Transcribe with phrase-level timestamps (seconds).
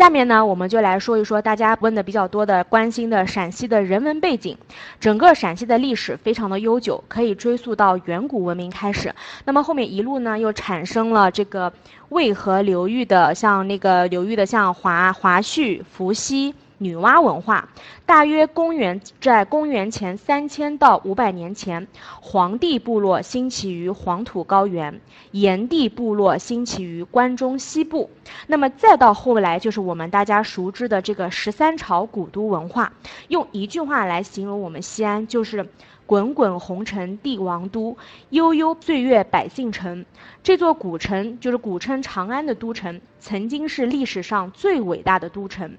[0.00, 4.56] 下面呢，我们就来说一说大家问的比较多的、关心的陕西的人文背景。
[4.98, 9.14] 整个陕西的历史非常的悠久，可以追溯到远古文明开始。
[9.44, 11.70] 那么后面一路呢，又产生了这个
[12.08, 16.54] 渭河流域的，像那个流域的像华华胥、伏羲。
[16.82, 17.68] 女娲文化，
[18.06, 21.86] 大约公元在公元前三千到五百年前，
[22.22, 24.98] 黄帝部落兴起于黄土高原，
[25.30, 28.08] 炎帝部落兴起于关中西部。
[28.46, 32.94] 那么再到后来，就是我们大家熟知的这个十三朝古都文化。
[33.28, 35.68] 用一句话来形容我们西安，就是
[36.06, 37.98] “滚滚红尘帝王都，
[38.30, 40.06] 悠悠岁月百姓城”。
[40.42, 45.76] 这座古城就是古称长安的都城，曾经是历史上最伟大的都城。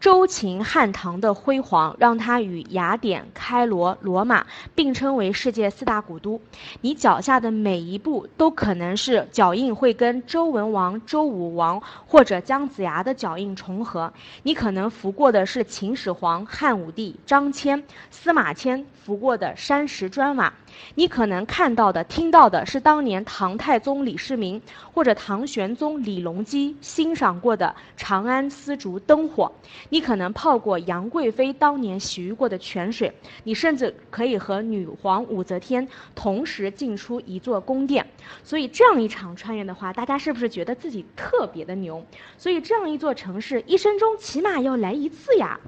[0.00, 6.40] 周秦汉唐的辉煌，让它与雅典、开罗、罗马并称为世界四大古都。
[6.82, 14.12] 你脚下的每一步，都可能是脚印会跟周文王、周武王或者姜子牙的脚印重合。
[14.44, 20.52] 你可能扶过的是秦始皇、汉武帝、张骞、司马迁扶过的山石砖瓦。
[20.94, 24.62] 你可能看到的、听到的是当年唐太宗李世民
[24.94, 29.50] 或者唐玄宗李隆基欣赏过的长安丝竹灯火。
[29.90, 33.12] 你可能泡过杨贵妃当年洗浴过的泉水。
[33.44, 38.06] 你甚至可以和女皇武则天同时进出一座宫殿。
[38.42, 42.04] 所以这样一场穿越的话，大家是不是觉得自己特别的牛？
[42.36, 45.58] 所以这样一座城市，一生中起码要来一次呀。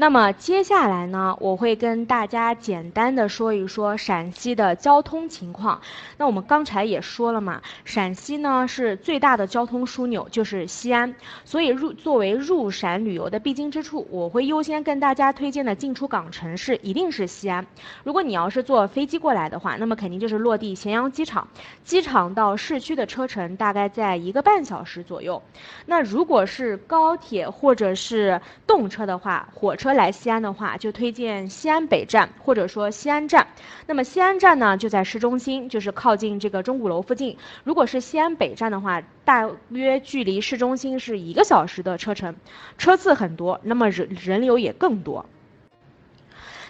[0.00, 5.80] 那么接下来呢，我会跟大家简单的说一说陕西的交通情况。
[6.18, 11.12] 那我们刚才也说了嘛，陕西呢是最大的交通枢纽，就是西安。
[11.44, 17.66] 所以入作为入陕旅游的必经之处，我会优先跟大家推荐的进出港城市一定是西安。
[18.04, 21.48] 如果你要是坐飞机过来的话，那么肯定就是落地咸阳机场，
[21.82, 25.42] 机场到市区的车程大概在一个半小时左右。
[25.86, 29.87] 那如果是高铁或者是动车的话，火车。
[29.94, 33.48] 来西安的话，就推荐西安北站或者说西安站。
[33.86, 37.36] 那么西安站呢，就在市中心，就是靠近这个钟鼓楼附近。
[37.64, 42.36] 如果是西安北站的话，大约距离市中心是一个小时的车程，
[42.76, 45.26] 车次很多，那么人人流也更多。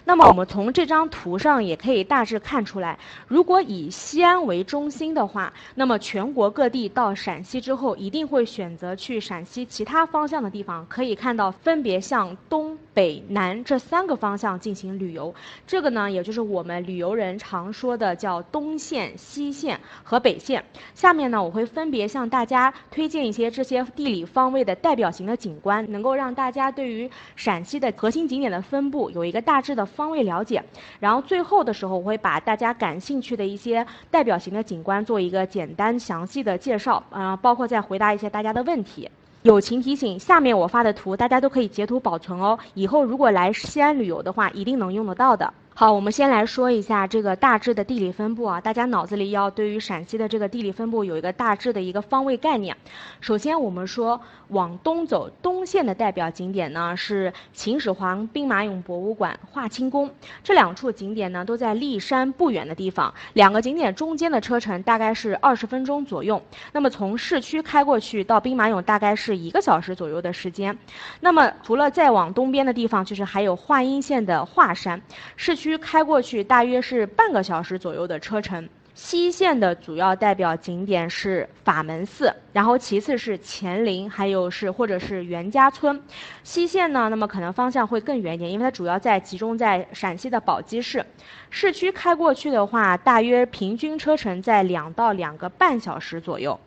[0.05, 10.85] 那么我们从这张图上也可以大致看出来，如果以西安为中心的话，那么全国各地到陕西之后，一定会选择去陕西其他方向的地方。
[10.87, 15.35] 可以看到，分别向东北南这三个方向进行旅游。
[15.67, 20.63] 这个呢，也就是我们旅游人常说的叫东线、西线和北线。
[20.95, 29.88] 下面呢，我会分别向大家推荐一些这些地理方位的代表型的景观，能够让大家对于陕西的核心景点的分布有一个大致的。
[29.89, 30.63] 方位了解，
[30.99, 39.09] 然后最后的时候，我会把大家感兴趣的一些代表型的景观做一个简单详细的介绍，啊，包括再回答一些大家的问题。
[39.43, 45.53] 友情提醒：下面我发的图，大家都可以截图保存哦，以后如果来西安旅游的话，一定能用得到的。
[45.79, 52.75] 好，我们先来说一下这个大致的地理分布啊，大家脑子里要对于陕西的这个地理分布有一个大致的一个方位概念。
[53.21, 54.19] 首先，我们说
[54.49, 60.11] 往东走，东线的代表景点呢是秦始皇兵马俑博物馆、华清宫
[60.43, 66.41] 这两处景点呢都在骊山不远的地方，两个景点中间的车程大概是二十分钟左右。
[66.73, 70.77] 那么从市区开过去到兵马俑大概是一个小时左右的时间。
[71.21, 75.01] 那么除了再往东边的地方，就是还有华阴县的华山，
[75.37, 75.68] 市区。
[75.69, 78.67] 区开过去大约是半个小时左右的车程。
[78.95, 86.01] 西线的主要代表景点是法门寺，然后其次是乾陵，还有是或者是袁家村。
[86.43, 91.05] 西线呢，那么可能方向会更远一点，因为它主要在集中在陕西的宝鸡市。
[91.49, 96.59] 市区开过去的话，大约平均车程在两到两个半小时左右。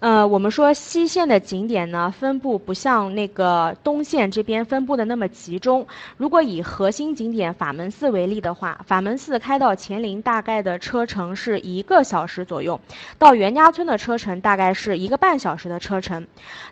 [0.00, 5.84] 呃，我们说西线的景点呢，分布不像那个东线这边分布的那么集中。
[6.16, 12.78] 如果以核心景点法门寺为例的话，法门寺开到乾陵大概的车程是一个小时左右，
[13.18, 16.24] 到袁家村的车程大概是一个半小时的车程。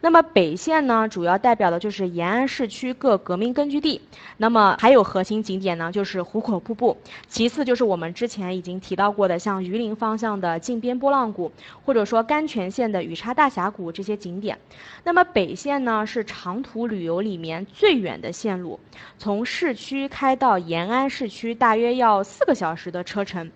[0.02, 4.00] 那么北线呢，主要代表的就是延安市区各革命根据地。
[4.36, 6.96] 那么还有核心景点呢，就是壶口瀑布，
[7.26, 11.50] 其次就是我们之前已经提到过的，像榆林方向的靖边波浪谷，
[11.84, 14.58] 或者说甘泉县的雨叉大峡谷这些景点。
[15.04, 18.78] 那么北线呢，是长途旅游里面最远的线路，
[19.16, 23.50] 从市区开到延安市区大约要四个小时的车程。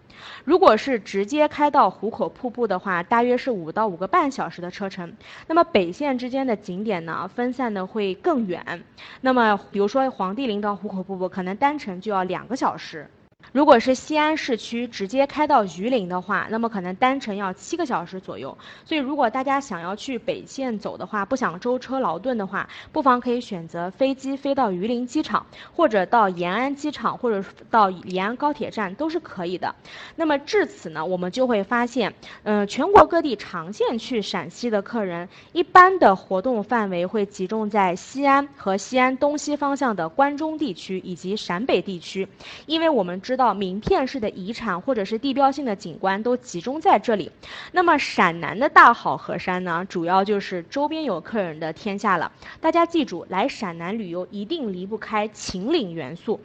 [0.44, 5.12] 如果是直接开到壶口瀑布的话，大约是五到五个半小时的车程。
[5.47, 8.85] 那么北线之间的景点呢，分散的会更远。
[9.23, 13.08] 那么比如说黄帝陵到壶口瀑布，可能单程就要两个小时。
[13.52, 18.56] 如果是西安市区直接开到榆林的话，那么可能单程要七个小时左右。
[18.85, 25.44] 所以，如果大家想要去北线走的话，不想舟车劳顿的话，不妨可以选择飞机飞到榆林机场，
[25.75, 29.75] 或者到延安机场，或者到延安高铁站都是可以的。
[30.14, 32.14] 那么至此呢，我们就会发现，
[32.44, 42.29] 嗯，全国各地长线去陕西的客人，一般的活动范围会集中在西安和西安东西方向的关中地区以及陕北地区，
[42.67, 43.40] 因为我们知。
[43.41, 47.33] 到名片式的遗产或者是地标性的景观都集中在这里，
[47.73, 52.31] 那么陕南的大好河山呢，主要就是周边有客人的天下了。
[52.61, 56.39] 大家记住，来陕南旅游一定离不开秦岭元素。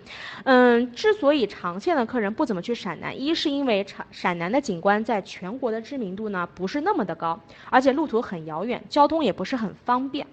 [0.46, 7.38] 嗯，之所以长线的客人不怎么去陕南，一是因为陕陕南的景观在全国的知名度呢不是那么的高，
[7.70, 10.26] 而且路途很遥远，交通也不是很方便。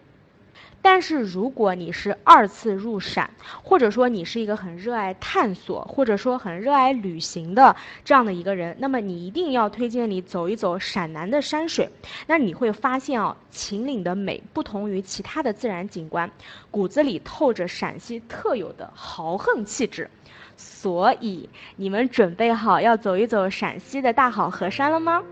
[0.81, 3.31] 但是如果你是二次入陕，
[3.63, 11.89] 或者说你是一个很热爱探索，或者说很热爱旅行的这样的一个人，那么你一定要推荐你走一走陕南的山水。
[12.27, 16.31] 那你会发现哦，秦岭的美不同于其他的自然景观，
[16.71, 20.11] 骨子里透着陕西特有的豪横气质。
[20.57, 25.23] 所以，你们准备好要走一走陕西的大好河山了吗？